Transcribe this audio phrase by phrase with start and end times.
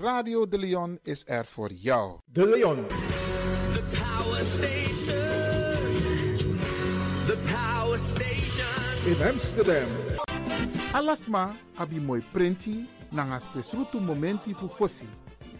[0.00, 2.18] Radio De Leon is er voor jou.
[2.24, 2.86] De Leon.
[2.86, 5.16] The Power Station.
[7.26, 9.06] The Power Station.
[9.06, 9.88] In Amsterdam.
[10.92, 15.08] Alasma, abi moi prenti, nanga spesrutu momenti fu fosi.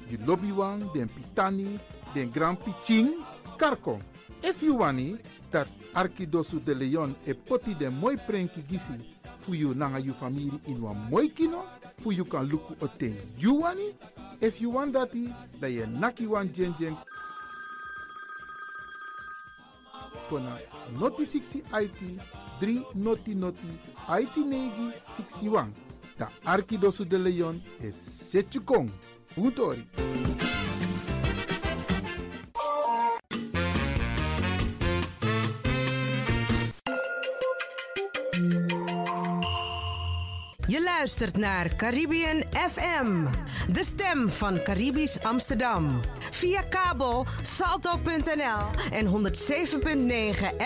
[0.08, 1.78] You lobby wan, den pitani,
[2.14, 3.08] den grand piching,
[3.56, 4.00] karko.
[4.42, 5.16] If you wani,
[5.50, 10.60] dat Arkidosu de Leon e poti den moi prenki gisi fu you nanga you family
[10.66, 11.64] in wan moi kino,
[11.98, 13.94] fu you kan luku oten you wani.
[14.40, 16.96] If you want dati, da ye naki wan jen jen
[20.30, 20.58] kona
[21.00, 22.20] noti 60 IT
[22.60, 23.68] 3 noti noti
[24.08, 25.72] IT negi 61.
[26.18, 28.90] Da Arkidosu de Leon e setjukong.
[29.34, 29.84] Puntori.
[41.08, 43.26] Luistert naar Caribbean FM,
[43.72, 46.00] de stem van Caribisch Amsterdam.
[46.30, 49.12] Via kabel salto.nl en 107.9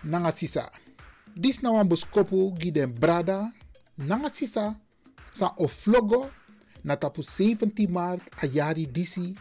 [0.00, 0.70] nanga sisa.
[1.34, 3.52] Dis na wan boskopu gi den brada
[3.94, 4.76] nanga sisa
[5.32, 6.30] sa oflogo
[6.82, 9.34] na tapu 17 maart a jari disi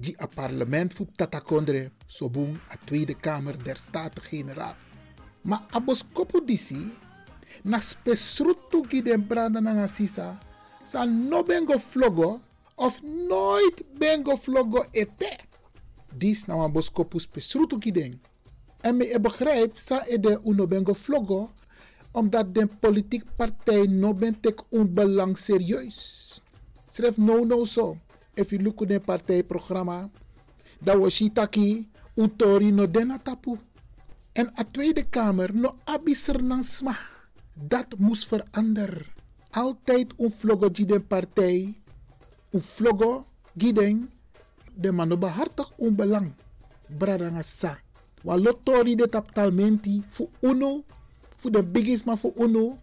[0.00, 4.76] di a parlement fu tatakondre sobung a Tweede Kamer der Staten-Generaal.
[5.44, 6.88] Ma a boskopu disi
[7.64, 10.40] na spesrutu gi den brada nanga sisa
[10.84, 12.40] sa no bengo flogo
[12.76, 15.32] of nooit bengo flogo ete.
[16.08, 18.12] Dis na wan boskopu spesrutu gi den.
[18.80, 21.52] En me e begrijp sa e uno bengo flogo
[22.12, 26.40] omdat de politiek partij no ben tek un belang serieus.
[26.88, 27.96] Schrijf no no so.
[28.34, 30.10] If you look at partijprogramma,
[30.80, 33.58] dat was shitaki un tori no dena tapu.
[34.32, 36.96] En a Tweede Kamer no abiser nan sma.
[37.54, 39.06] Dat moest veranderen.
[39.50, 41.74] Altijd un vlogo den partij.
[42.50, 43.24] Un vlogo
[43.56, 44.10] giden.
[44.74, 46.32] De mano behartig un belang.
[46.98, 47.78] Bradanga sa.
[48.22, 50.84] Lotori de taptalmenti fu uno
[51.40, 52.78] voor de biggies, maar voor UNO,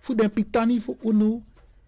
[0.00, 1.42] voor de pitani voor UNO.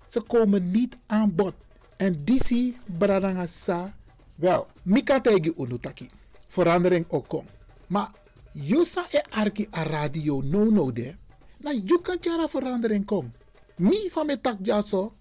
[0.08, 1.54] Ze komen niet aan bod.
[1.96, 3.94] En disi bradanga sa,
[4.34, 6.08] wel, mika tegi UNO taki.
[6.48, 7.46] Verandering ook kom.
[7.86, 8.10] Maar
[8.52, 11.14] Yusa e arki a radio no no de.
[11.58, 12.18] Na you kan
[12.48, 13.32] verandering kom.
[13.76, 15.12] Mi van me tak jaso.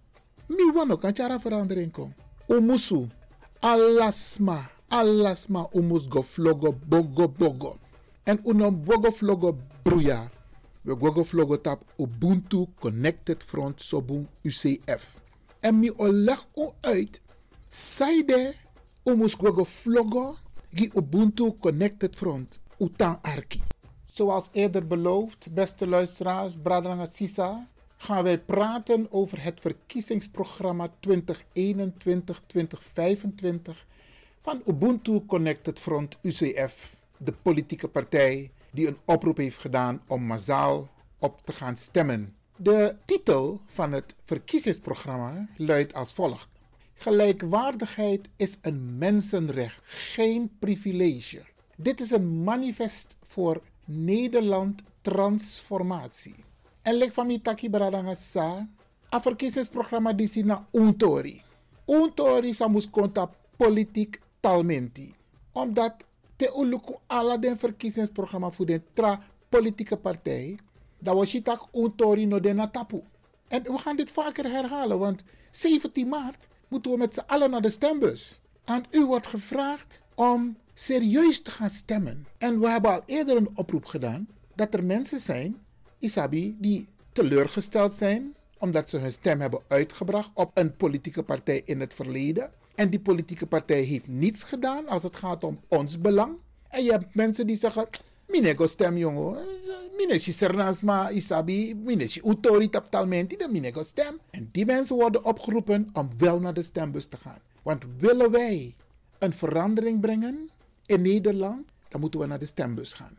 [0.47, 2.13] Mi wano kan chara verandering kom.
[2.47, 3.07] Umusu.
[3.59, 4.69] Alasma.
[4.89, 7.77] Alasma umus go flogo bogo bogo.
[8.25, 10.29] En uno bogo flogo bruya.
[10.86, 15.23] We gogo vlogo tap Ubuntu Connected Front Sobung UCF.
[15.63, 17.22] En mi oleg o uit.
[17.70, 18.53] Saide
[19.08, 20.36] umus gogo vlogo
[20.75, 22.60] gi Ubuntu Connected Front.
[22.79, 23.63] Utang Arki.
[24.05, 27.67] Zoals eerder beloofd, beste luisteraars, Bradrang Sisa,
[27.98, 30.91] gaan wij praten over het verkiezingsprogramma 2021-2025
[34.41, 40.89] van Ubuntu Connected Front UCF, de politieke partij die een oproep heeft gedaan om massaal
[41.20, 42.36] op te gaan stemmen.
[42.63, 46.48] De titel van het verkiezingsprogramma luidt als volgt:
[46.93, 51.41] Gelijkwaardigheid is een mensenrecht, geen privilege.
[51.75, 56.36] Dit is een manifest voor Nederland transformatie.
[56.82, 58.67] En lek van Mitaki Baradanga sa,
[59.10, 61.41] een verkiezingsprogramma die si untori.
[61.86, 65.13] Untori sa mus konta politiek talmenti.
[65.51, 66.05] Omdat
[66.36, 70.58] te uluku ala den verkiezingsprogramma voor de tra politieke partij,
[71.03, 73.01] dat was je tak untori no den tapu.
[73.48, 77.62] En we gaan dit vaker herhalen, want 17 maart moeten we met z'n allen naar
[77.62, 78.39] de stembus.
[78.63, 82.27] Aan u wordt gevraagd om serieus te gaan stemmen.
[82.38, 85.57] En we hebben al eerder een oproep gedaan dat er mensen zijn,
[86.00, 91.79] Isabi, die teleurgesteld zijn omdat ze hun stem hebben uitgebracht op een politieke partij in
[91.79, 92.51] het verleden.
[92.75, 96.36] En die politieke partij heeft niets gedaan als het gaat om ons belang.
[96.67, 97.88] En je hebt mensen die zeggen,
[98.27, 99.38] Mine stem, jongen.
[99.98, 100.32] Mine si
[101.12, 104.20] isabi, mine utori taptalmenti, dan mine go stem.
[104.32, 107.39] En die mensen worden opgeroepen om wel naar de stembus te gaan.
[107.62, 108.75] Want willen wij
[109.18, 110.50] een verandering brengen
[110.86, 113.18] in Nederland, dan moeten we naar de stembus gaan.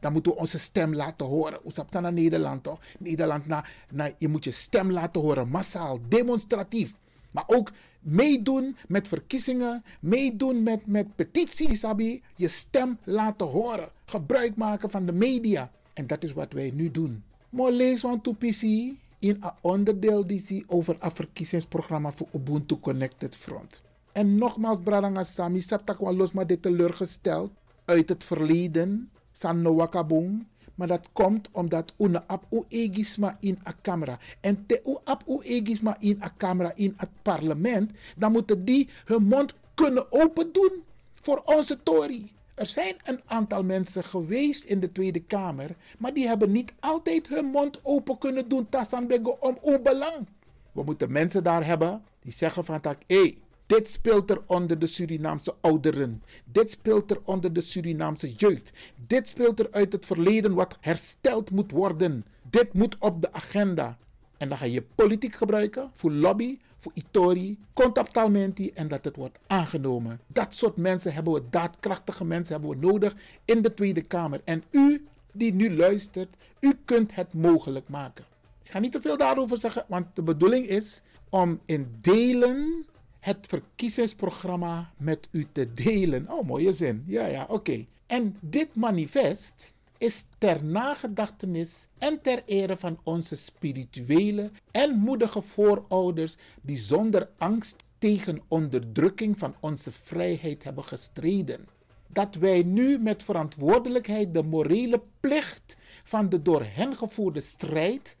[0.00, 1.58] Dan moeten we onze stem laten horen.
[1.62, 2.80] Hoe staat naar Nederland toch?
[2.98, 6.94] Nederland, na, na, je moet je stem laten horen, massaal, demonstratief.
[7.30, 12.22] Maar ook meedoen met verkiezingen, meedoen met, met petities, Sabi.
[12.36, 13.88] Je stem laten horen.
[14.04, 15.70] Gebruik maken van de media.
[15.92, 17.22] En dat is wat wij nu doen.
[17.50, 23.36] Maar lees want to PC in een onderdeel die over het verkiezingsprogramma voor Ubuntu Connected
[23.36, 23.82] Front.
[24.12, 27.50] En nogmaals, Bradanga Sami, Saptak los maar dit teleurgesteld
[27.84, 30.46] uit het verleden, San no wakabung,
[30.80, 34.18] maar dat komt omdat una ap u egisma in a camera.
[34.40, 38.88] En te u ap u egisma in a camera in het parlement, dan moeten die
[39.04, 40.72] hun mond kunnen open doen
[41.14, 42.32] voor onze Tory.
[42.54, 47.28] Er zijn een aantal mensen geweest in de Tweede Kamer, maar die hebben niet altijd
[47.28, 50.26] hun mond open kunnen doen tassan om uw belang.
[50.72, 53.38] We moeten mensen daar hebben die zeggen van tak, hey,
[53.70, 56.22] dit speelt er onder de Surinaamse ouderen.
[56.44, 58.70] Dit speelt er onder de Surinaamse jeugd.
[59.06, 62.24] Dit speelt er uit het verleden wat hersteld moet worden.
[62.42, 63.98] Dit moet op de agenda.
[64.36, 69.38] En dan ga je politiek gebruiken voor lobby, voor itori, contactalmenti en dat het wordt
[69.46, 70.20] aangenomen.
[70.26, 74.40] Dat soort mensen hebben we, daadkrachtige mensen hebben we nodig in de Tweede Kamer.
[74.44, 78.24] En u die nu luistert, u kunt het mogelijk maken.
[78.62, 82.86] Ik ga niet te veel daarover zeggen, want de bedoeling is om in delen
[83.20, 86.30] het verkiezingsprogramma met u te delen.
[86.30, 87.04] Oh, mooie zin.
[87.06, 87.86] Ja, ja, oké.
[88.06, 96.36] En dit manifest is ter nagedachtenis en ter ere van onze spirituele en moedige voorouders
[96.62, 101.68] die zonder angst tegen onderdrukking van onze vrijheid hebben gestreden.
[102.06, 108.16] Dat wij nu met verantwoordelijkheid de morele plicht van de door hen gevoerde strijd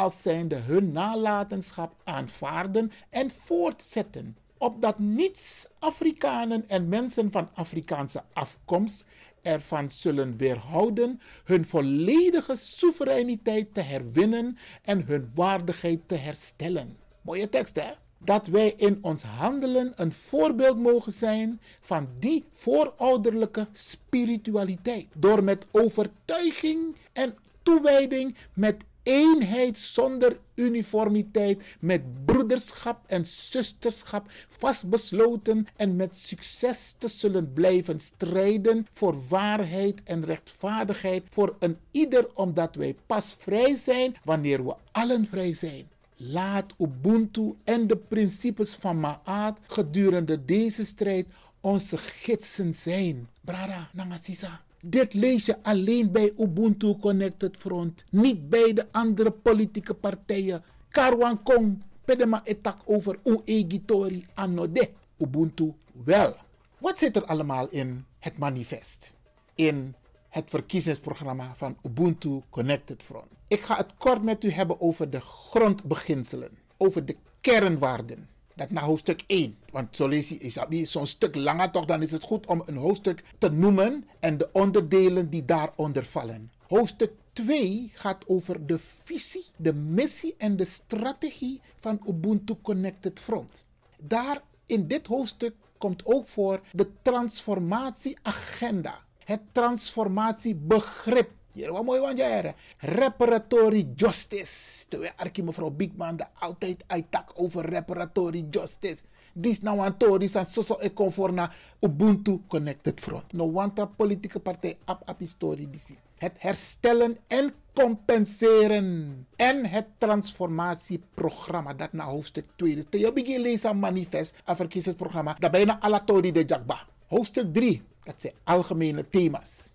[0.00, 4.36] als zijnde hun nalatenschap aanvaarden en voortzetten.
[4.58, 9.06] Opdat niets Afrikanen en mensen van Afrikaanse afkomst
[9.42, 16.96] ervan zullen weerhouden hun volledige soevereiniteit te herwinnen en hun waardigheid te herstellen.
[17.20, 17.90] Mooie tekst hè?
[18.18, 25.06] Dat wij in ons handelen een voorbeeld mogen zijn van die voorouderlijke spiritualiteit.
[25.14, 35.96] Door met overtuiging en toewijding met eenheid zonder uniformiteit, met broederschap en zusterschap vastbesloten en
[35.96, 42.96] met succes te zullen blijven strijden voor waarheid en rechtvaardigheid voor een ieder, omdat wij
[43.06, 45.88] pas vrij zijn wanneer we allen vrij zijn.
[46.16, 51.26] Laat Ubuntu en de principes van Maat gedurende deze strijd
[51.60, 53.28] onze gidsen zijn.
[53.40, 54.60] Brada, Nangasisa.
[54.82, 60.62] Dit lees je alleen bij Ubuntu Connected Front, niet bij de andere politieke partijen.
[60.88, 64.90] Karwan Kong, pedema etak over uegitori anode.
[65.18, 66.36] Ubuntu wel.
[66.78, 69.14] Wat zit er allemaal in het manifest?
[69.54, 69.94] In
[70.28, 73.28] het verkiezingsprogramma van Ubuntu Connected Front.
[73.48, 78.84] Ik ga het kort met u hebben over de grondbeginselen, over de kernwaarden dat naar
[78.84, 79.58] hoofdstuk 1.
[79.72, 83.22] Want zo lees je zo'n stuk langer toch, dan is het goed om een hoofdstuk
[83.38, 86.50] te noemen en de onderdelen die daaronder vallen.
[86.66, 93.66] Hoofdstuk 2 gaat over de visie, de missie en de strategie van Ubuntu Connected Front.
[93.98, 102.18] Daar in dit hoofdstuk komt ook voor de transformatieagenda, het transformatiebegrip hier, wat mooi want
[102.18, 104.86] jij Reparatory justice.
[104.88, 109.02] Terwijl Arkie mevrouw Bigman de altijd uittak over reparatory justice.
[109.32, 113.32] Dis nou aan Tori san soso e conform na Ubuntu Connected Front.
[113.32, 115.98] No wanta politieke partij ap ap historie disi.
[116.18, 119.26] Het herstellen en compenseren.
[119.36, 121.74] En het transformatieprogramma.
[121.74, 122.74] Dat na hoofdstuk 2.
[122.74, 124.34] Dus je begin lezen manifest.
[124.44, 125.36] Een verkiezingsprogramma.
[125.38, 126.86] Dat bijna alle Tori de Jakba.
[127.06, 127.82] Hoofdstuk 3.
[128.02, 129.69] Dat zijn algemene thema's.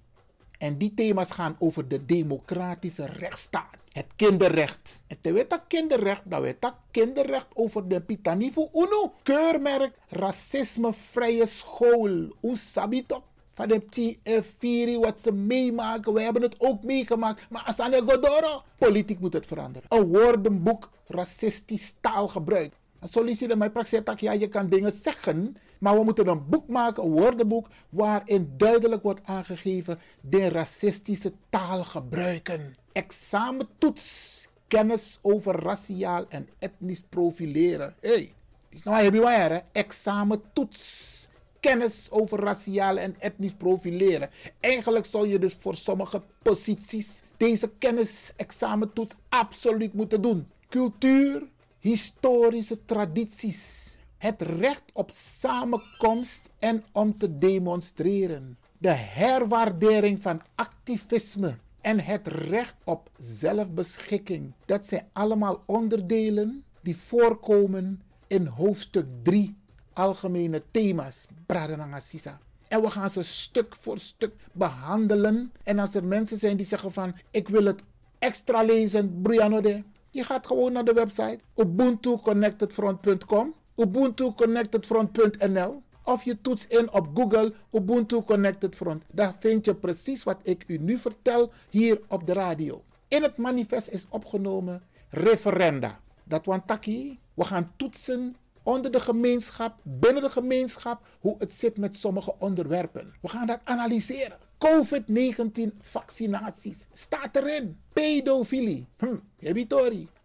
[0.66, 3.78] En die thema's gaan over de democratische rechtsstaat.
[3.92, 5.04] Het kinderrecht.
[5.08, 9.14] En te weten kinderrecht, dan weet dat kinderrecht over de Pitanivo Uno.
[9.24, 12.36] Keurmerk racismevrije school.
[12.40, 13.24] Hoe sabito?
[13.54, 16.14] Van de T4 wat ze meemaken.
[16.14, 17.50] We hebben het ook meegemaakt.
[17.50, 18.64] Maar Asane Godoro.
[18.78, 19.90] Politiek moet het veranderen.
[19.92, 22.74] Een woordenboek racistisch taalgebruik.
[23.00, 27.04] En solliciteer mijn praktijk, ja, je kan dingen zeggen maar we moeten een boek maken,
[27.04, 32.76] een woordenboek, waarin duidelijk wordt aangegeven de racistische taal gebruiken.
[32.92, 37.96] Examentoets, kennis over raciaal en etnisch profileren.
[38.00, 38.34] Hé, hey,
[38.70, 41.14] is nou heb je waar, Examentoets,
[41.60, 44.30] kennis over raciale en etnisch profileren.
[44.60, 50.48] Eigenlijk zou je dus voor sommige posities deze kennisexamentoets absoluut moeten doen.
[50.70, 51.44] Cultuur,
[51.80, 53.95] historische tradities,
[54.26, 62.76] het recht op samenkomst en om te demonstreren, de herwaardering van activisme en het recht
[62.84, 64.54] op zelfbeschikking.
[64.66, 69.56] Dat zijn allemaal onderdelen die voorkomen in hoofdstuk 3
[69.94, 71.28] algemene thema's.
[71.46, 72.40] Bradanangasisa.
[72.68, 75.52] En we gaan ze stuk voor stuk behandelen.
[75.64, 77.84] En als er mensen zijn die zeggen van ik wil het
[78.20, 79.84] extra lezen, Brianode.
[80.10, 88.22] Je gaat gewoon naar de website ubuntuconnectedfront.com, ubuntuconnectedfront.nl of je toetst in op Google Ubuntu
[88.22, 89.04] Connected Front.
[89.12, 92.84] Daar vind je precies wat ik u nu vertel hier op de radio.
[93.08, 96.00] In het manifest is opgenomen referenda.
[96.24, 101.78] Dat want taki, we gaan toetsen onder de gemeenschap, binnen de gemeenschap, hoe het zit
[101.78, 103.14] met sommige onderwerpen.
[103.22, 104.38] We gaan dat analyseren.
[104.58, 107.80] COVID-19 vaccinaties staat erin.
[107.94, 109.16] Pedofilie, hm,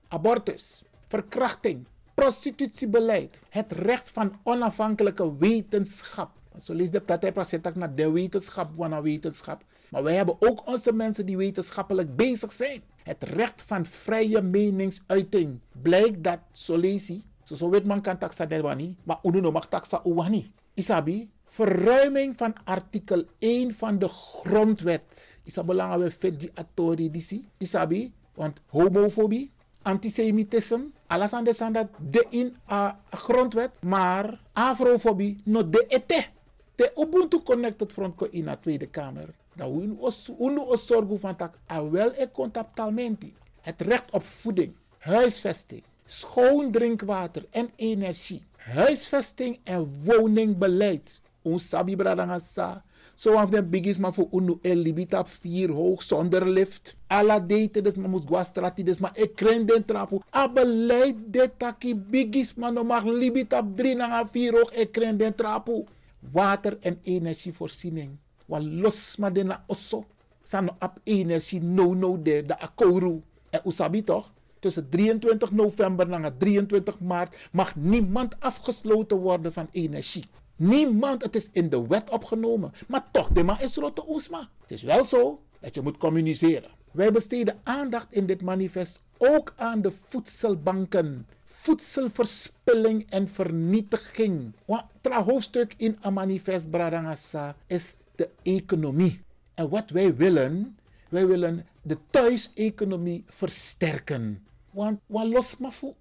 [0.08, 1.86] abortus, verkrachting,
[2.20, 6.30] prostitutiebeleid, het recht van onafhankelijke wetenschap.
[6.62, 9.64] Zo de naar de wetenschap, wana wetenschap.
[9.90, 12.80] Maar wij hebben ook onze mensen die wetenschappelijk bezig zijn.
[13.02, 15.58] Het recht van vrije meningsuiting.
[15.82, 19.68] Blijkt dat, zo lees je, zo, zo weet man kan taxa wani, maar uno mag
[19.68, 20.52] taxa uwani.
[20.74, 25.38] Isabi, verruiming van artikel 1 van de grondwet.
[25.44, 27.44] Isa belangrijk vet die atori disi.
[27.58, 29.50] Isabi, want homofobie,
[29.82, 36.26] antisemitisme, alles aan de in a grondwet, maar afrofobie no de ete.
[36.74, 39.28] De Ubuntu Connected Front ko in de Tweede Kamer.
[39.54, 41.56] Dat we ons zorgen van dat
[41.90, 43.32] wel e.
[43.60, 51.20] Het recht op voeding, huisvesting, schoon drinkwater en energie, huisvesting en woningbeleid.
[51.42, 52.84] Ons sabi bradangasa.
[53.20, 56.96] Zo af den bigis maar voor unu el libita vier hoog zonder lift.
[57.06, 60.20] Alla date des maar moest guastrati des maar ik den trapu.
[60.34, 65.34] A beleid de taki bigis maar no mag libita drie na vier hoog ik den
[65.34, 65.84] trapu.
[66.32, 68.10] Water en energievoorziening.
[68.46, 70.04] Wa los maar de na osso.
[70.44, 73.22] San op energie no no de de akoru.
[73.50, 74.32] En usabi toch?
[74.58, 80.24] Tussen 23 november en 23 maart mag niemand afgesloten worden van energie.
[80.60, 82.72] Niemand, het is in de wet opgenomen.
[82.88, 83.28] Maar toch,
[83.60, 84.48] is rotte oesma.
[84.60, 86.70] Het is wel zo dat je moet communiceren.
[86.90, 91.26] Wij besteden aandacht in dit manifest ook aan de voedselbanken.
[91.44, 94.52] Voedselverspilling en vernietiging.
[94.64, 99.22] Want het hoofdstuk in een manifest Bradangasa is de economie.
[99.54, 104.46] En wat wij willen, wij willen de thuiseconomie versterken.
[104.70, 105.94] Want wat los maar voor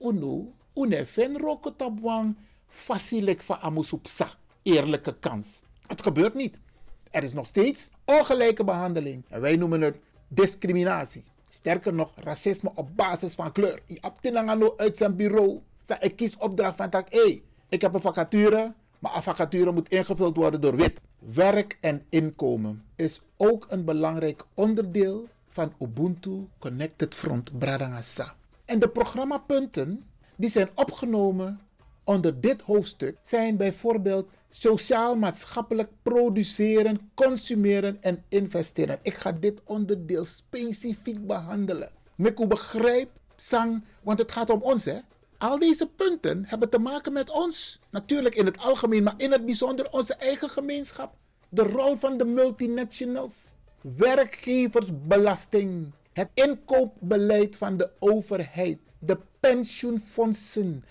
[1.38, 2.36] rokotabwang,
[2.68, 5.62] facilik van amusupsa eerlijke kans.
[5.88, 6.58] Het gebeurt niet.
[7.12, 9.26] Er is nog steeds ongelijke behandeling.
[9.30, 11.24] En wij noemen het discriminatie.
[11.50, 13.82] Sterker nog, racisme op basis van kleur.
[13.86, 14.02] Je
[14.78, 15.60] uit zijn bureau.
[16.00, 17.12] Ik kies opdracht van tak.
[17.12, 21.02] Hey, ik heb een vacature, maar een vacature moet ingevuld worden door wit.
[21.20, 28.36] Werk en inkomen is ook een belangrijk onderdeel van Ubuntu Connected Front Bradangasa.
[28.66, 30.04] En de programmapunten
[30.36, 31.60] die zijn opgenomen
[32.10, 39.00] onder dit hoofdstuk zijn bijvoorbeeld sociaal-maatschappelijk produceren, consumeren en investeren.
[39.02, 41.92] Ik ga dit onderdeel specifiek behandelen.
[42.16, 45.00] Miku begrijp, sang, want het gaat om ons hè.
[45.38, 47.80] Al deze punten hebben te maken met ons.
[47.90, 51.14] Natuurlijk in het algemeen, maar in het bijzonder onze eigen gemeenschap.
[51.50, 53.58] De rol van de multinationals.
[53.82, 55.92] Werkgeversbelasting.
[56.14, 58.80] Het inkoopbeleid van de overheid.
[59.00, 60.84] De pensioenfondsen.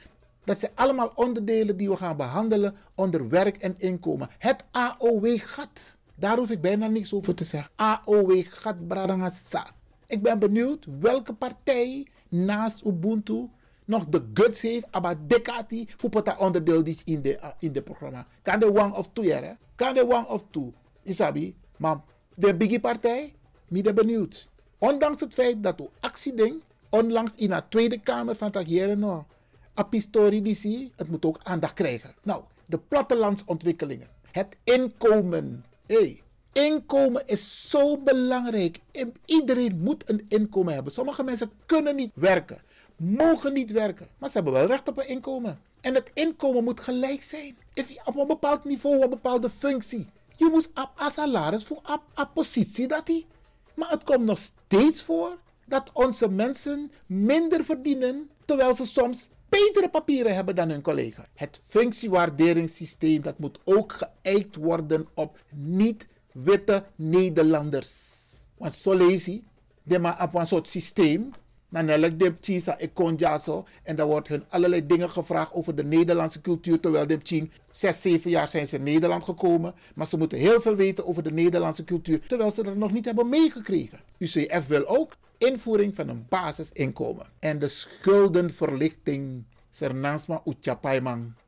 [0.49, 4.29] Dat zijn allemaal onderdelen die we gaan behandelen onder werk en inkomen.
[4.39, 5.97] Het AOW-gat.
[6.15, 7.71] Daar hoef ik bijna niks over te zeggen.
[7.77, 9.71] AOW-gat Bradangasa.
[10.07, 13.49] Ik ben benieuwd welke partij naast Ubuntu
[13.85, 17.83] nog de guts heeft, aber dekati, voor dat onderdeel is in de, uh, in de
[17.83, 18.27] programma.
[18.43, 19.53] Kan de one of two, hè?
[19.75, 20.73] Kan de one of two.
[21.03, 22.01] Isabi, maar
[22.35, 23.35] de biggie partij,
[23.69, 24.49] ben benieuwd.
[24.79, 29.27] Ondanks het feit dat u actieding onlangs in de Tweede Kamer van het no,
[29.79, 32.15] apistori die het moet ook aandacht krijgen.
[32.23, 35.65] Nou, de plattelandsontwikkelingen, het inkomen.
[35.87, 38.81] Hey, inkomen is zo belangrijk.
[39.25, 40.93] Iedereen moet een inkomen hebben.
[40.93, 42.59] Sommige mensen kunnen niet werken,
[42.97, 45.61] mogen niet werken, maar ze hebben wel recht op een inkomen.
[45.81, 47.57] En het inkomen moet gelijk zijn.
[47.75, 50.07] Je op een bepaald niveau, op een bepaalde functie.
[50.37, 51.81] Je moet op salaris voor
[52.15, 53.27] een positie dat hij.
[53.75, 59.89] Maar het komt nog steeds voor dat onze mensen minder verdienen, terwijl ze soms betere
[59.91, 61.27] papieren hebben dan hun collega.
[61.35, 67.91] Het functiewaarderingssysteem dat moet ook geëikt worden op niet-witte Nederlanders.
[68.57, 71.33] Want zo lees je, maar op een soort systeem.
[71.71, 73.67] Dan elk de ja zo.
[73.83, 76.81] En dan wordt hun allerlei dingen gevraagd over de Nederlandse cultuur.
[76.81, 79.75] Terwijl de tjing, zes, zeven jaar zijn ze in Nederland gekomen.
[79.95, 82.27] Maar ze moeten heel veel weten over de Nederlandse cultuur.
[82.27, 83.99] Terwijl ze dat nog niet hebben meegekregen.
[84.19, 87.27] UCF wil ook invoering van een basisinkomen.
[87.39, 89.45] En de schuldenverlichting.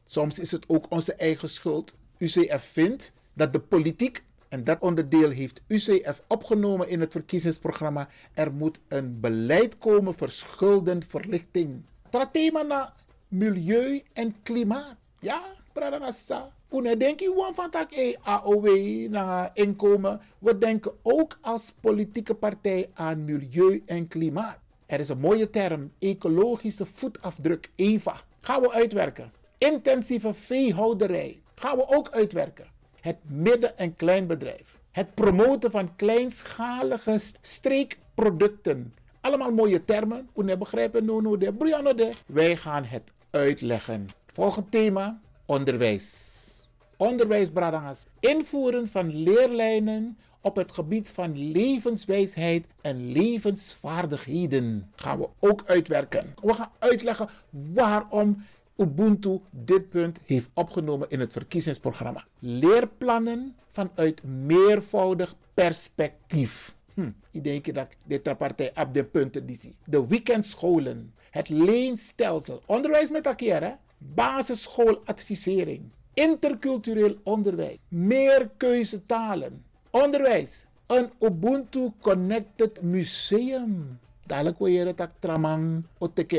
[0.07, 1.97] Soms is het ook onze eigen schuld.
[2.19, 8.09] UCF vindt dat de politiek en dat onderdeel heeft UCF opgenomen in het verkiezingsprogramma.
[8.35, 11.85] Er moet een beleid komen voor schuldenverlichting.
[12.11, 12.93] Dat thema naar
[13.29, 14.97] milieu en klimaat.
[15.19, 16.53] Ja, Pradagasa.
[16.71, 18.69] Hoe denk je van dat AOW
[19.09, 20.21] naar inkomen?
[20.39, 24.59] We denken ook als politieke partij aan milieu en klimaat.
[24.87, 28.17] Er is een mooie term, ecologische voetafdruk, EVA.
[28.41, 29.33] Gaan we uitwerken.
[29.59, 31.41] Intensieve veehouderij.
[31.55, 34.79] Gaan we ook uitwerken het midden- en kleinbedrijf.
[34.91, 38.95] Het promoten van kleinschalige streekproducten.
[39.21, 40.29] Allemaal mooie termen.
[40.33, 42.11] Hoe begrijpen no de Brianna de.
[42.27, 44.07] Wij gaan het uitleggen.
[44.33, 46.30] Volgend thema: onderwijs.
[47.01, 48.07] Onderwijs, bradangas.
[48.19, 56.35] Invoeren van leerlijnen op het gebied van levenswijsheid en levensvaardigheden gaan we ook uitwerken.
[56.43, 58.45] We gaan uitleggen waarom
[58.77, 62.25] Ubuntu dit punt heeft opgenomen in het verkiezingsprogramma.
[62.39, 66.75] Leerplannen vanuit meervoudig perspectief.
[66.95, 69.77] Hm, ik denk dat dit partij op de punten die zie.
[69.85, 78.51] De weekendscholen, het leenstelsel, onderwijs met elkaar, basisschooladvisering, intercultureel onderwijs, meer
[79.07, 83.99] talen, onderwijs, een Ubuntu Connected Museum.
[84.27, 85.85] Dadelijk wil je het tramang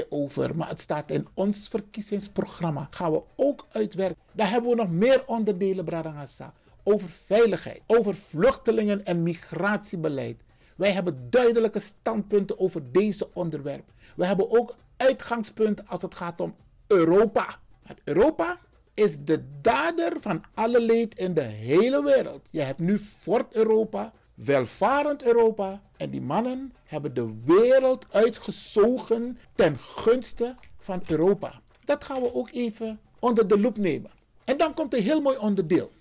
[0.09, 0.55] over.
[0.55, 2.87] Maar het staat in ons verkiezingsprogramma.
[2.91, 4.23] Gaan we ook uitwerken.
[4.31, 6.53] Daar hebben we nog meer onderdelen, Bradangasa.
[6.83, 10.41] Over veiligheid, over vluchtelingen en migratiebeleid.
[10.75, 13.93] Wij hebben duidelijke standpunten over deze onderwerpen.
[14.15, 16.55] We hebben ook uitgangspunten als het gaat om
[16.87, 17.59] Europa.
[17.85, 18.59] Want Europa
[18.93, 22.49] is de dader van alle leed in de hele wereld.
[22.51, 25.81] Je hebt nu Fort Europa, welvarend Europa.
[25.97, 31.61] En die mannen hebben de wereld uitgezogen ten gunste van Europa.
[31.85, 34.11] Dat gaan we ook even onder de loep nemen.
[34.45, 35.91] En dan komt een heel mooi onderdeel.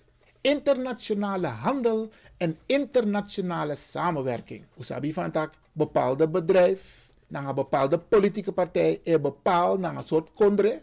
[0.41, 4.65] Internationale handel en internationale samenwerking.
[4.79, 10.29] Usabi van tak bepaalde bedrijf, naar een bepaalde politieke partij, er bepaalt naar een soort
[10.33, 10.81] kondre,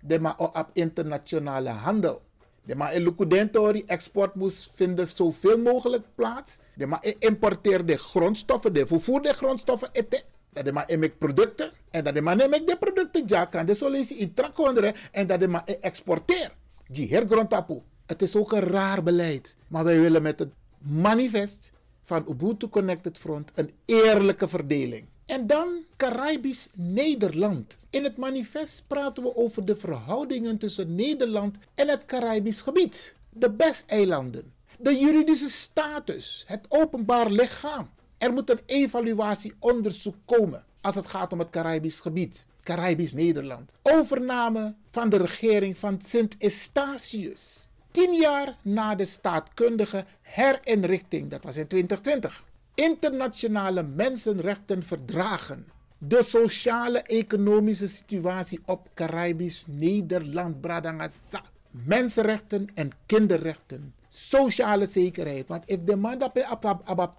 [0.00, 2.22] de maar op internationale handel.
[2.64, 6.58] De maar in export moest vinden zoveel mogelijk plaats.
[6.74, 10.22] De maar importeerde grondstoffen, de vervoerde grondstoffen eten.
[10.52, 11.70] Dat de maar in producten.
[11.90, 14.94] En dat de maar neem de producten ja kan de solutie in trakonderen.
[15.10, 16.52] En dat de maar exporteer.
[16.86, 17.80] Die hergrondtapu.
[18.06, 19.56] Het is ook een raar beleid.
[19.68, 25.06] Maar wij willen met het manifest van Ubuntu Connected Front een eerlijke verdeling.
[25.28, 27.78] En dan Caribisch Nederland.
[27.90, 33.14] In het manifest praten we over de verhoudingen tussen Nederland en het Caribisch gebied.
[33.30, 37.90] De BES-eilanden, de juridische status, het openbaar lichaam.
[38.18, 42.46] Er moet een evaluatieonderzoek komen als het gaat om het Caribisch gebied.
[42.62, 43.74] Caribisch Nederland.
[43.82, 47.66] Overname van de regering van Sint Eustatius.
[47.90, 52.46] Tien jaar na de staatkundige herinrichting, dat was in 2020
[52.78, 55.66] internationale mensenrechtenverdragen,
[55.98, 65.48] de sociale-economische situatie op Caribisch Nederland, Bradangasa, mensenrechten en kinderrechten, sociale zekerheid.
[65.48, 67.14] Want if de man dat abab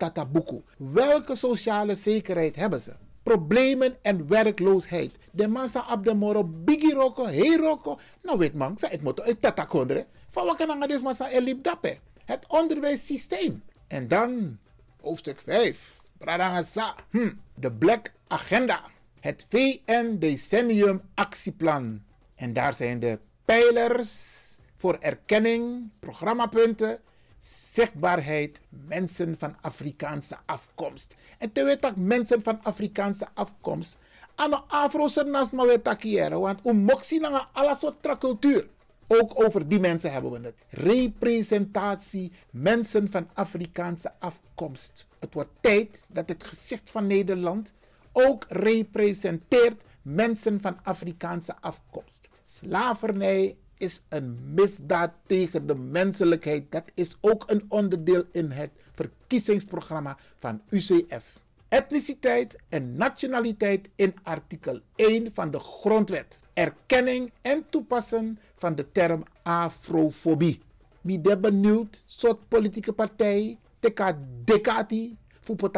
[0.77, 2.93] welke sociale zekerheid hebben ze?
[3.23, 5.11] Problemen en werkloosheid.
[5.31, 7.99] De man sa op de moro bigi roko, hey roko.
[8.21, 10.05] Nou weet man, ik moet uit tata kondre.
[10.29, 11.97] Van wat kan elip dape?
[12.25, 13.63] Het onderwijssysteem.
[13.87, 14.57] En dan
[15.01, 15.97] hoofdstuk 5.
[16.17, 16.95] Bradangasa.
[17.09, 17.31] Hm.
[17.53, 18.81] De Black Agenda.
[19.19, 22.01] Het VN Decennium Actieplan.
[22.35, 24.37] En daar zijn de pijlers
[24.77, 26.99] voor erkenning, programmapunten,
[27.39, 31.15] zichtbaarheid, mensen van Afrikaanse afkomst.
[31.37, 33.97] En te weten mensen van Afrikaanse afkomst
[34.35, 38.67] aan de Afro-se naast want om moxie naar alle soort cultuur.
[39.11, 40.55] Ook over die mensen hebben we het.
[40.69, 45.07] Representatie mensen van Afrikaanse afkomst.
[45.19, 47.73] Het wordt tijd dat het gezicht van Nederland
[48.11, 52.29] ook representeert mensen van Afrikaanse afkomst.
[52.43, 56.71] Slavernij is een misdaad tegen de menselijkheid.
[56.71, 61.39] Dat is ook een onderdeel in het verkiezingsprogramma van UCF.
[61.69, 66.41] Etniciteit en nationaliteit in artikel 1 van de Grondwet.
[66.53, 70.59] Erkenning en toepassen van de term afrofobie.
[71.01, 75.71] Wie de benieuwd soort politieke partij teka dekati voor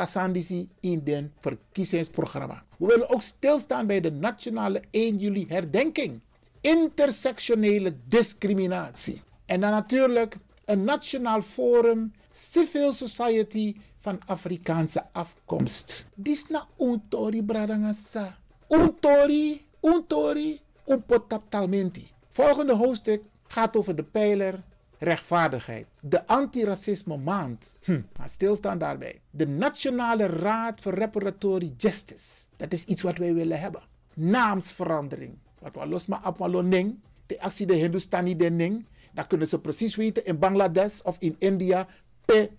[0.79, 2.63] in den verkiezingsprogramma.
[2.77, 6.19] We willen ook stilstaan bij de nationale 1 juli herdenking.
[6.61, 9.21] Intersectionele discriminatie.
[9.45, 16.05] En dan natuurlijk een nationaal forum civil society van Afrikaanse afkomst.
[16.15, 18.37] Dis na untori bradangasa.
[18.67, 22.11] Untori, untori, unpotaptalmenti.
[22.29, 24.63] Volgende hoofdstuk gaat over de pijler
[24.97, 25.85] rechtvaardigheid.
[25.99, 27.75] De antiracisme maand.
[27.83, 29.21] Hm, ga stilstaan daarbij.
[29.29, 32.45] De Nationale Raad voor Reparatory Justice.
[32.55, 33.81] Dat is iets wat wij willen hebben.
[34.13, 35.37] Naamsverandering.
[35.59, 36.99] Wat we los maar op ning.
[37.25, 38.85] De actie de Hindustani de ning.
[39.13, 41.87] Dan kunnen ze precies weten in Bangladesh of in India.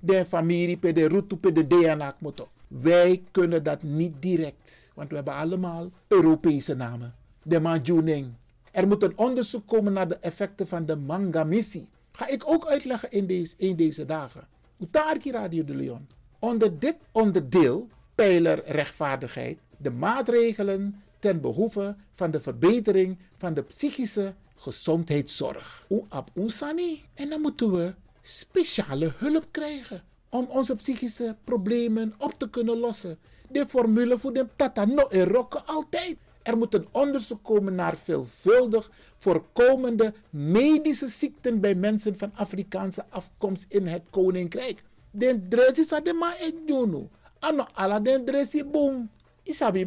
[0.00, 2.48] De familie, de route, pe de DNA moto.
[2.68, 4.90] Wij kunnen dat niet direct.
[4.94, 7.14] Want we hebben allemaal Europese namen.
[7.42, 8.32] De Manjuning.
[8.70, 11.88] Er moet een onderzoek komen naar de effecten van de mangamissie.
[12.12, 14.46] Ga ik ook uitleggen in deze, in deze dagen.
[14.80, 16.06] Utarki Radio de Leon.
[16.38, 24.34] Onder dit onderdeel, pijler rechtvaardigheid, de maatregelen ten behoeve van de verbetering van de psychische
[24.56, 25.86] gezondheidszorg.
[25.88, 27.02] Oap Oesani.
[27.14, 33.18] En dan moeten we speciale hulp krijgen om onze psychische problemen op te kunnen lossen.
[33.50, 36.16] De formule voor de tata no erokken altijd.
[36.42, 43.66] Er moet een onderzoek komen naar veelvuldig voorkomende medische ziekten bij mensen van Afrikaanse afkomst
[43.68, 44.82] in het Koninkrijk.
[45.10, 46.34] Den dresi sa de ma.
[47.38, 49.10] Ano ala den dresi boom.
[49.42, 49.86] Isabi.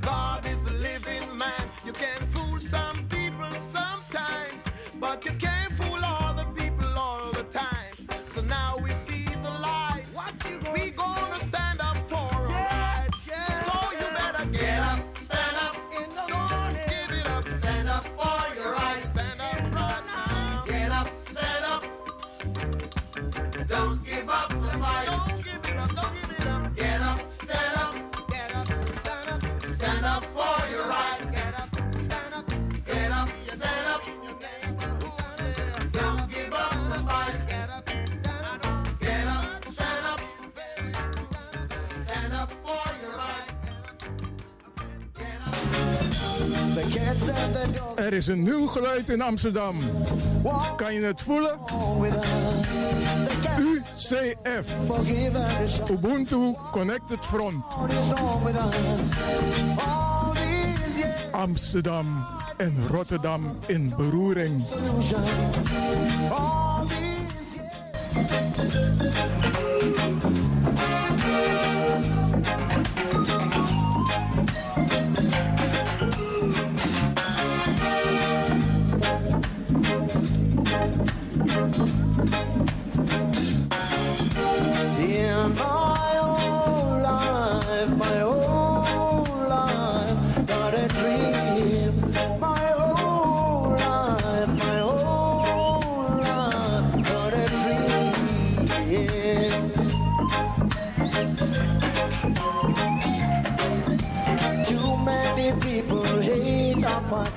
[0.00, 0.57] God is
[48.28, 49.76] een nieuw geluid in Amsterdam.
[50.76, 51.58] Kan je het voelen?
[53.58, 54.68] UCF.
[55.90, 57.64] Ubuntu Connected Front.
[61.30, 64.62] Amsterdam en Rotterdam in beroering.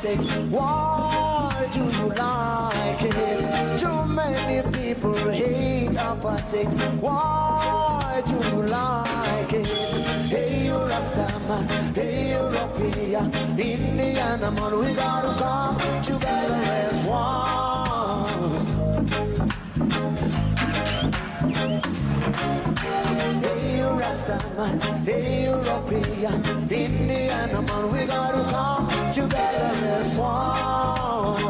[0.06, 0.20] it.
[0.50, 3.80] Why do you like it?
[3.80, 6.72] Too many people hate apartheid.
[7.00, 9.68] Why do you like it?
[10.30, 17.61] Hey, you Rastaman, hey, European, Indian, man, we gotta come together as one.
[24.32, 31.42] Pakistan, the European, Indian man, we gotta come together as one.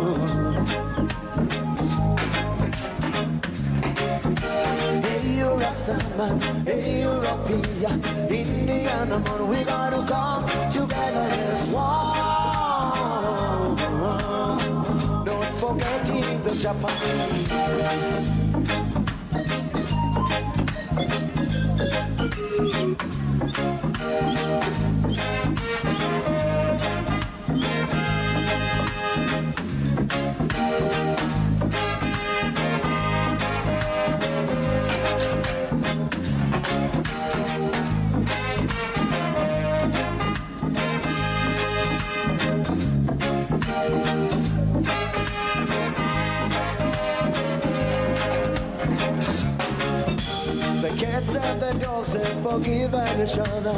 [5.03, 7.97] Hey, you Rastaman, hey, European,
[8.31, 12.17] Indian man, we gotta come together as one.
[15.25, 16.05] Don't forget
[16.43, 17.51] the Japanese.
[50.91, 53.73] the cats and the dogs have forgiven each other.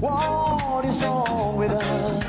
[0.00, 2.24] What is wrong with us?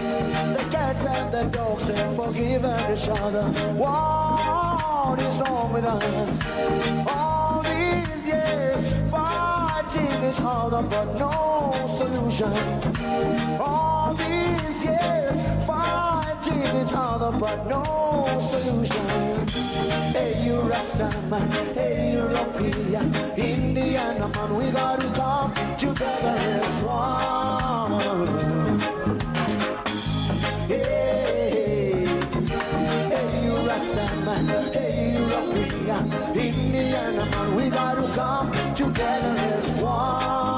[0.58, 3.44] The cats and the dogs have forgiven each other.
[3.74, 6.40] What is wrong with us?
[7.08, 12.54] All these years fighting each other, but no solution.
[13.60, 16.13] All these years fighting
[16.66, 17.84] each other, but no
[18.52, 19.48] solution.
[20.14, 28.00] Hey, you Rastaman, hey, you European, Indian man, we gotta come together as one.
[30.68, 32.06] Hey,
[33.14, 36.04] hey, you Rastaman, hey, European,
[36.36, 40.53] Indian man, we gotta come together as one.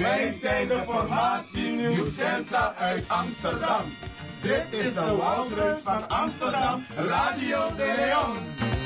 [0.00, 3.82] Wij zijn de formatie Nieuw Sensa uit Amsterdam.
[4.40, 8.79] Dit is de Woudreus van Amsterdam, Radio de Leon.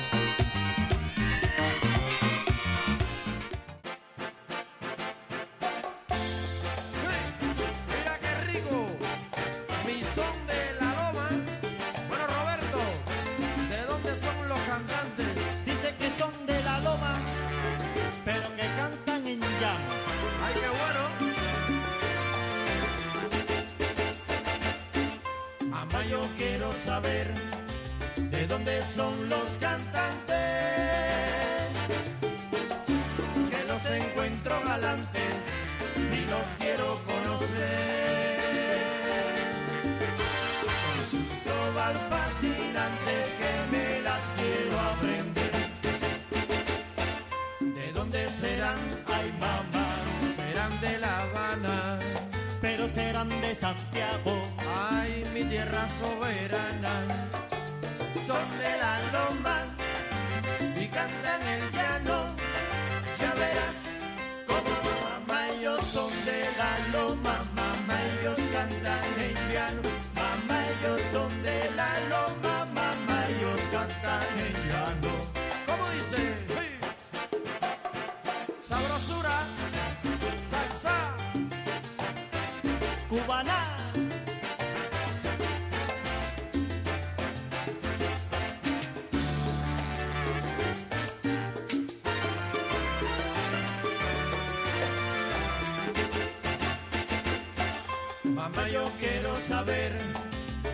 [99.05, 99.93] Quiero saber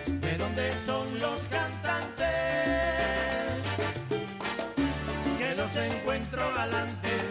[0.07, 2.29] de dónde son los cantantes,
[5.39, 7.25] que los encuentro galantes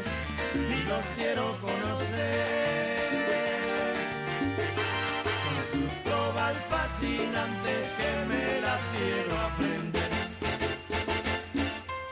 [0.54, 2.90] y los quiero conocer.
[5.46, 10.12] Con sus pruebas fascinantes que me las quiero aprender.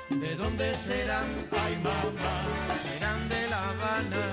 [0.10, 1.30] ¿De dónde serán?
[1.64, 2.36] Ay, mamá,
[2.88, 4.24] serán de La Habana.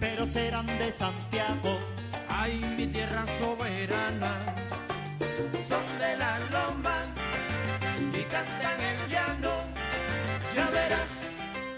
[0.00, 1.78] Pero serán de Santiago.
[2.28, 2.87] Ay, mi
[3.26, 4.32] soberana,
[5.68, 6.96] son de la loma
[8.12, 9.54] y cantan el llano.
[10.54, 11.10] Ya verás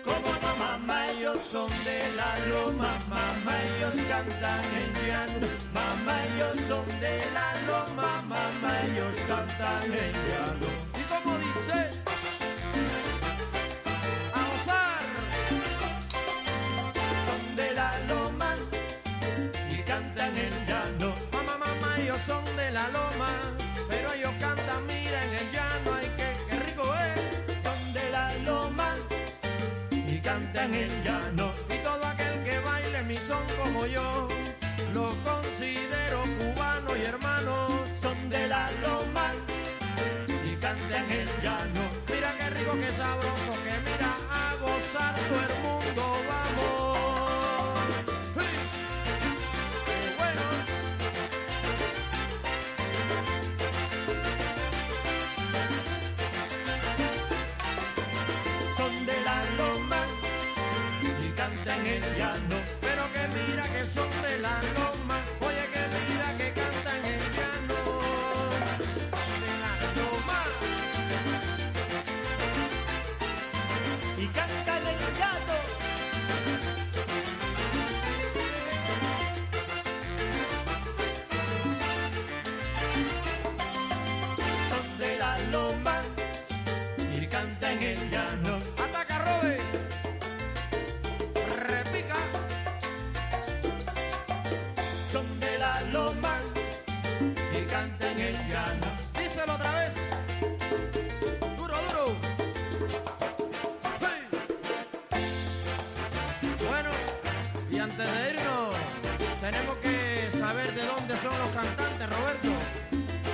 [0.04, 5.46] como no, mamá, ellos son de la loma, mamá, ellos cantan el llano.
[5.72, 10.68] Mamá, ellos son de la loma, mamá, ellos cantan el llano.
[11.00, 11.38] ¿Y como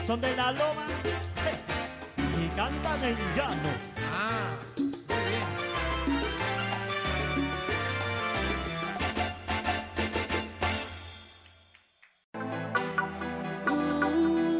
[0.06, 3.70] Son de la loma eh, y cantan en llano.
[4.12, 5.42] Ah, muy bien.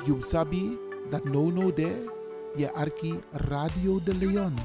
[0.05, 0.77] You sabi
[1.13, 2.09] that no no there,
[2.57, 4.57] je arki Radio de Leon.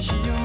[0.00, 0.39] she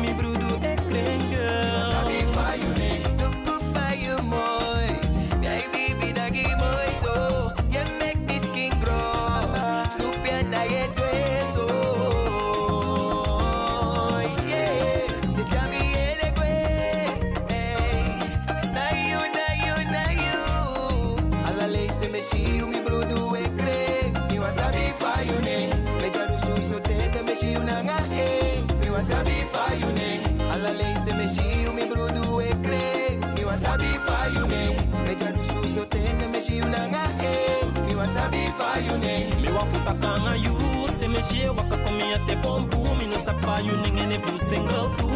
[42.15, 45.11] a te pompu Mi no sap fa you ning ene blue single too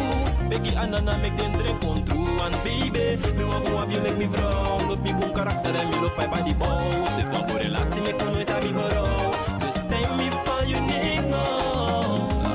[0.48, 4.18] Begi anana make den drink on true And baby Me wa fu ab you make
[4.18, 7.48] me vrouw Loop mi boom karakter en mi lo fai by the bow Se van
[7.48, 9.30] voor relatie me kon nooit abi berouw
[9.60, 11.44] Dus stem mi fa you ning no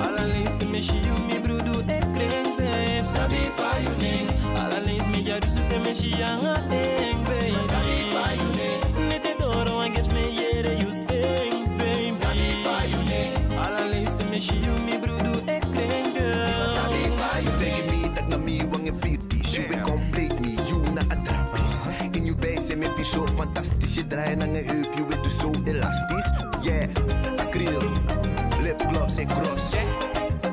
[0.05, 4.29] Alla leis te me shie you mi brudu e kring babe Sabi fa you ning
[4.61, 6.94] Alla leis mi jaru su te me
[24.55, 26.31] Je aan een heup, je bent dus zo elastisch.
[26.61, 26.87] Yeah,
[27.37, 27.91] acryl,
[28.61, 29.73] lipgloss en cross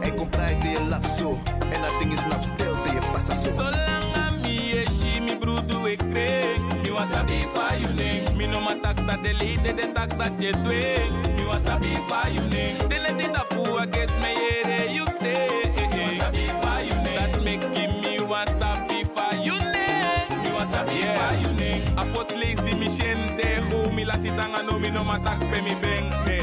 [0.00, 1.38] En kom praat je love zo.
[1.72, 5.36] En dat ding is nap stil, je passa zo Zolang a mi e shi mi
[5.38, 6.82] brudu e kring.
[6.82, 10.28] Mi wa sabi fa you ning Mi no ma tak ta delete de tak ta
[10.38, 14.30] che twing Mi wa sabi fa you ning Dele te ta pu a guess me
[14.42, 17.64] yere you stay Mi wa sabi fa you ning That make
[18.03, 21.61] me wa sabi fa you ning Mi wa sabi fa you ning
[21.97, 25.18] A fos lees di mi shen de ho mi la sitanga no mi no ma
[25.18, 26.38] tak pe mi beng me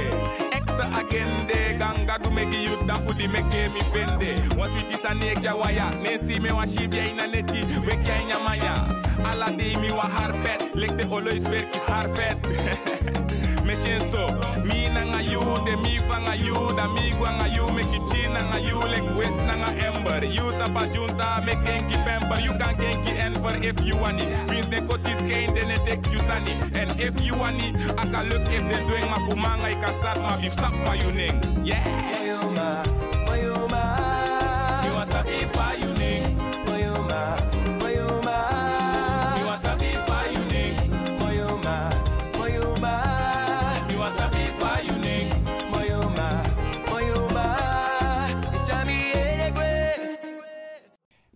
[0.57, 5.13] Ekte agende ganga du meki you da fu di meke mi fende Was witi sa
[5.13, 8.75] ne kya waya Ne si me wa shibia ina neti We kya inya manya
[9.25, 12.37] Ala de mi wa harpet Lek de olois verkis harpet
[13.65, 14.27] Me shen so
[14.65, 17.83] Mi na nga you de mi fa nga you Da mi gwa nga you me
[17.83, 20.23] kichi na nga you Lek west na nga ember.
[20.25, 24.29] You tapa junta me kenki pemper You kan kenki enver if you want it.
[24.49, 28.21] Means de kotis geen de ne tek you sani And if you want it Aka
[28.29, 31.83] look if de doing ma fumanga Ika start ma bif sap fa you ning Yeah.
[32.13, 32.69] Mayuma,
[33.27, 33.81] Mayuma
[34.85, 35.98] You want sabi fa you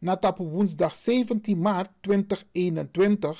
[0.03, 3.39] Nata op woensdag 17 maart 2021,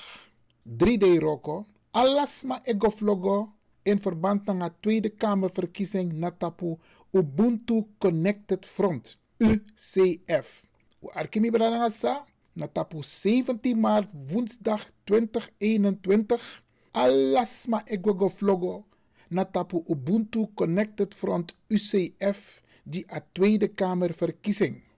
[0.63, 3.51] 3D Roko, alasma egoflogo
[3.83, 6.77] in verband met de Tweede Kamerverkiezing Natapu
[7.11, 10.63] Ubuntu Connected Front, UCF.
[11.01, 11.51] U arkimi
[11.89, 12.25] sa?
[12.53, 18.85] Natapu 17 maart woensdag 2021, alasma egoflogo
[19.27, 24.92] Natapu Ubuntu Connected Front UCF, die a Tweede Kamerverkiezing.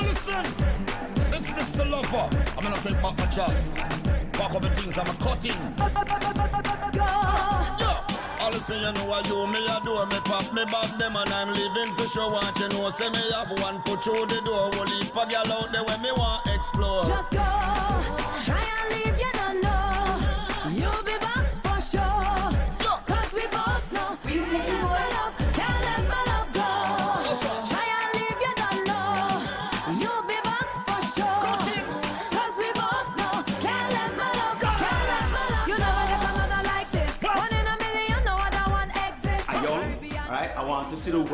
[0.00, 0.44] Listen,
[1.32, 1.86] it's Mr.
[1.86, 2.47] Lover.
[2.58, 3.52] I'm gonna take back my job.
[4.32, 5.52] Pack up the things I'm a cutting.
[8.40, 11.14] All the say you know what you me a do me pop me back them
[11.14, 12.32] and I'm living for sure.
[12.32, 14.70] Want you know say me have one foot through the door.
[14.72, 17.04] Will leave a girl out there when me want explore.
[17.04, 17.38] Just go,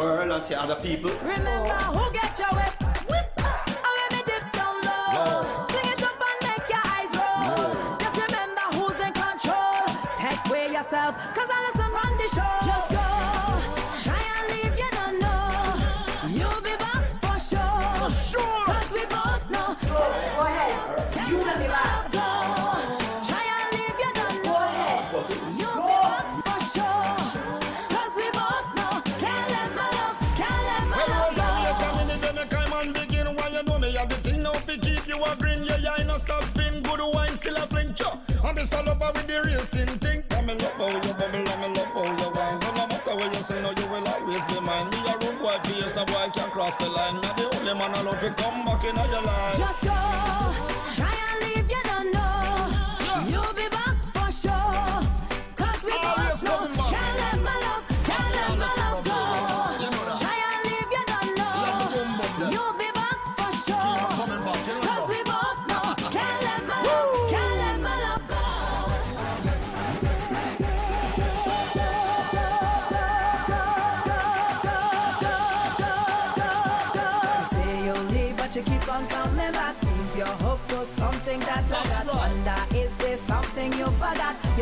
[0.05, 1.11] world and see other people.
[1.23, 2.84] Remember who get your whip.
[35.15, 35.65] You a grin.
[35.65, 36.83] Yeah, yeah, I no stop spin.
[36.83, 37.95] Good wine still a fling.
[38.45, 40.23] I'm just all over with the racing thing.
[40.31, 42.59] I'm in love how you bubble, I'm in love how you wine.
[42.61, 44.91] But no matter what you say, no, you will always be mine.
[44.91, 47.17] Me a rude boy, face the boy can't cross the line.
[47.17, 49.59] Me the only man alone to come back in your life.
[49.59, 50.14] Just go.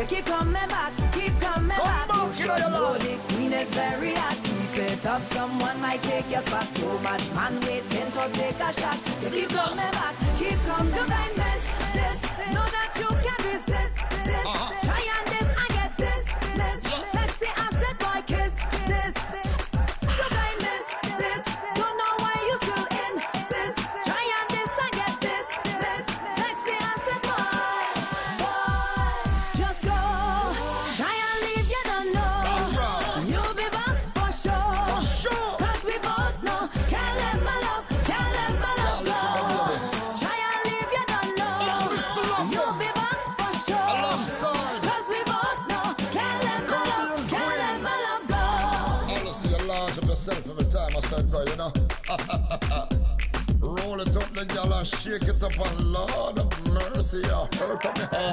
[0.03, 2.09] You keep coming back, keep coming back.
[2.13, 4.35] You should know the queen is very hot.
[4.43, 6.65] Keep it up, someone might take your spot.
[6.75, 8.99] So much man waiting to take a shot.
[9.21, 10.93] You keep coming back, keep coming.
[10.93, 11.33] You can
[55.19, 58.32] shake it up, and Lord of mercy, you hurt on my heart.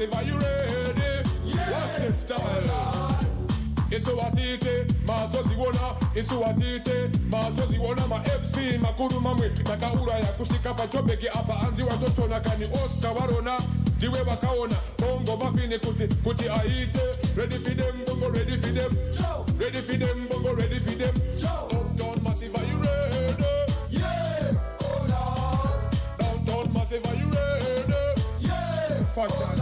[0.00, 1.28] Massive, are you ready?
[1.44, 3.16] Yeah, what's this style?
[3.90, 11.60] isuwatite mazoziona isuwatite mazoziona ma-fc makuru mamwe takauraya kusvika pachobheki apa.
[11.68, 13.60] Anzi watochona kani oscar varona
[13.96, 17.00] ndiwe vakaona bongo mafini kuti kuti aite.
[17.36, 18.92] Ready for them bongo ready for them.
[19.58, 21.14] Ready for them bongo ready for them.
[21.70, 23.44] Uptown massive are you ready?
[23.90, 24.54] Yeah.
[24.80, 25.82] Oh lord
[26.18, 28.22] downtown massive are you ready?
[28.40, 29.04] Yeah.
[29.14, 29.59] Fuck that